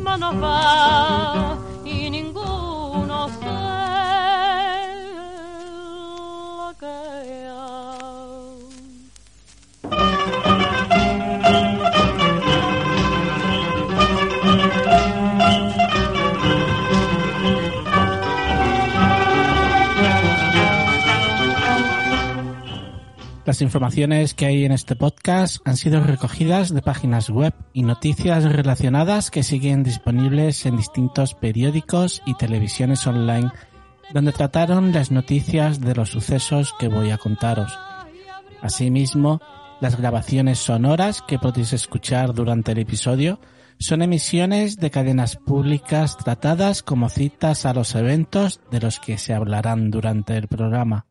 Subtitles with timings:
[0.00, 1.69] hermano va
[23.50, 28.44] Las informaciones que hay en este podcast han sido recogidas de páginas web y noticias
[28.44, 33.50] relacionadas que siguen disponibles en distintos periódicos y televisiones online
[34.14, 37.76] donde trataron las noticias de los sucesos que voy a contaros.
[38.62, 39.40] Asimismo,
[39.80, 43.40] las grabaciones sonoras que podéis escuchar durante el episodio
[43.80, 49.34] son emisiones de cadenas públicas tratadas como citas a los eventos de los que se
[49.34, 51.06] hablarán durante el programa.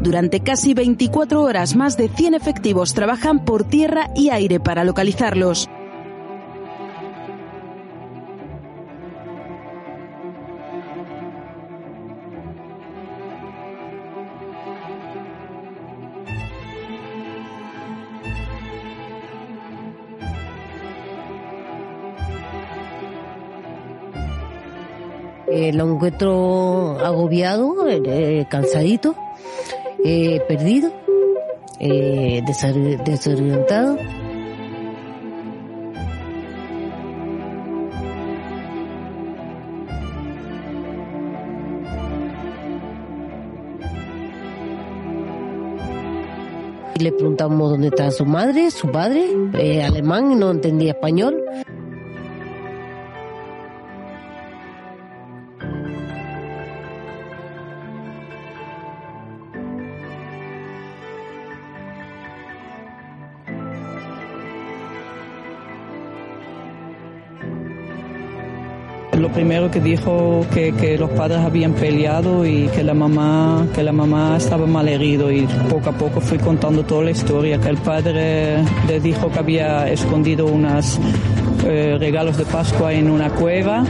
[0.00, 5.68] Durante casi 24 horas, más de 100 efectivos trabajan por tierra y aire para localizarlos.
[25.46, 29.14] Eh, lo encuentro agobiado, eh, cansadito
[30.04, 30.92] eh, perdido,
[31.78, 32.42] eh,
[33.04, 33.98] desorientado.
[46.98, 49.24] Le preguntamos dónde está su madre, su padre,
[49.58, 51.42] eh, alemán, no entendía español.
[69.20, 73.82] Lo primero que dijo que, que, los padres habían peleado y que la mamá que
[73.82, 77.68] la mamá estaba mal herido y poco a poco fui contando toda la historia que
[77.68, 80.98] el padre le dijo que había escondido unos
[81.64, 83.84] eh, regalos de Pascua en una cueva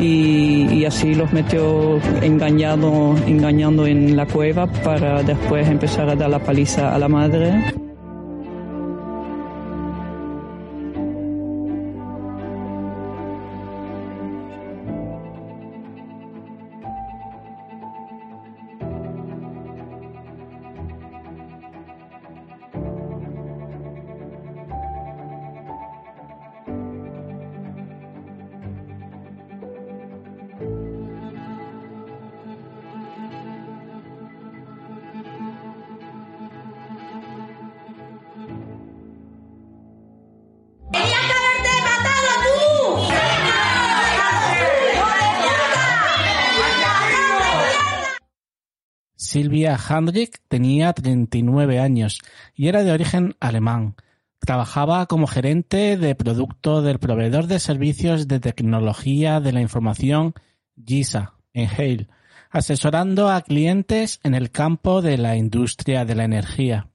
[0.00, 6.38] y, así los metió engañado, engañando en la cueva para después empezar a dar la
[6.38, 7.87] paliza a la madre.
[49.38, 52.18] Silvia Handrick tenía 39 años
[52.56, 53.94] y era de origen alemán.
[54.40, 60.34] Trabajaba como gerente de producto del proveedor de servicios de tecnología de la información
[60.84, 62.08] GISA en Hale,
[62.50, 66.88] asesorando a clientes en el campo de la industria de la energía.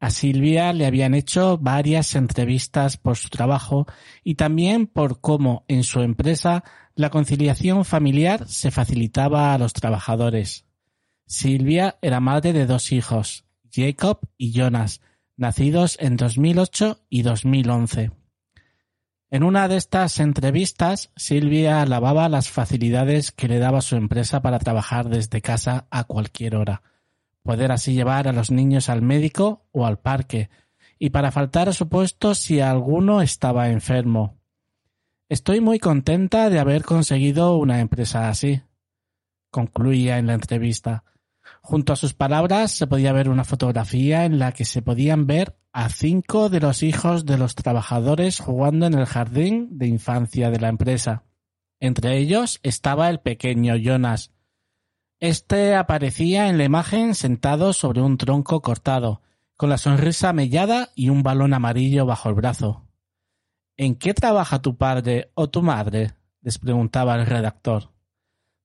[0.00, 3.86] A Silvia le habían hecho varias entrevistas por su trabajo
[4.24, 6.64] y también por cómo en su empresa
[6.96, 10.66] la conciliación familiar se facilitaba a los trabajadores.
[11.26, 15.00] Silvia era madre de dos hijos, Jacob y Jonas,
[15.36, 18.12] nacidos en 2008 y 2011.
[19.30, 24.60] En una de estas entrevistas, Silvia alababa las facilidades que le daba su empresa para
[24.60, 26.82] trabajar desde casa a cualquier hora,
[27.42, 30.48] poder así llevar a los niños al médico o al parque,
[30.96, 34.38] y para faltar a su puesto si alguno estaba enfermo.
[35.28, 38.62] Estoy muy contenta de haber conseguido una empresa así,
[39.50, 41.02] concluía en la entrevista.
[41.62, 45.56] Junto a sus palabras se podía ver una fotografía en la que se podían ver
[45.72, 50.60] a cinco de los hijos de los trabajadores jugando en el jardín de infancia de
[50.60, 51.24] la empresa.
[51.80, 54.32] Entre ellos estaba el pequeño Jonas.
[55.20, 59.22] Este aparecía en la imagen sentado sobre un tronco cortado,
[59.56, 62.86] con la sonrisa mellada y un balón amarillo bajo el brazo.
[63.76, 66.14] ¿En qué trabaja tu padre o tu madre?
[66.40, 67.95] les preguntaba el redactor.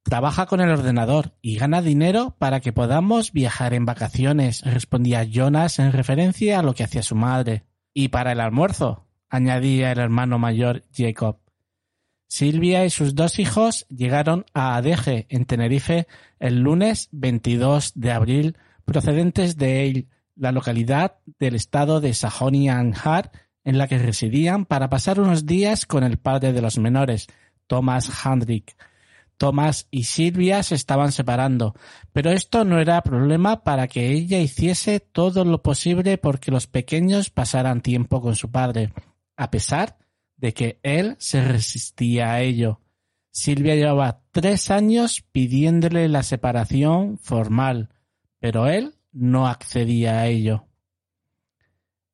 [0.03, 5.79] Trabaja con el ordenador y gana dinero para que podamos viajar en vacaciones, respondía Jonas
[5.79, 7.63] en referencia a lo que hacía su madre.
[7.93, 11.37] Y para el almuerzo, añadía el hermano mayor Jacob.
[12.27, 16.07] Silvia y sus dos hijos llegaron a Adeje, en Tenerife,
[16.39, 23.87] el lunes 22 de abril, procedentes de la localidad del estado de Sajonia-Anhalt, en la
[23.87, 27.27] que residían para pasar unos días con el padre de los menores,
[27.67, 28.75] Thomas Hendrik.
[29.41, 31.73] Thomas y Silvia se estaban separando,
[32.13, 37.31] pero esto no era problema para que ella hiciese todo lo posible porque los pequeños
[37.31, 38.93] pasaran tiempo con su padre,
[39.35, 39.97] a pesar
[40.37, 42.81] de que él se resistía a ello.
[43.31, 47.89] Silvia llevaba tres años pidiéndole la separación formal,
[48.37, 50.67] pero él no accedía a ello.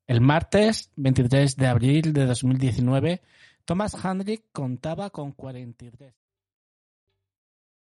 [0.06, 3.20] El martes 23 de abril de 2019,
[3.66, 6.27] Thomas Hendrik contaba con 43.